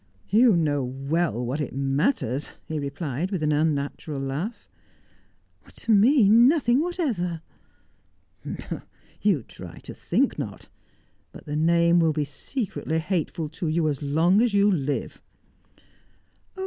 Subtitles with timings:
[0.29, 4.67] "You know well what it matters," he replied, with an unnatural laugh.
[5.75, 7.43] "To me nothing whatever."
[9.21, 10.69] "You try to think not.
[11.31, 15.21] But the name will be secretly hateful to you as long as you live."
[16.57, 16.59] "Oh!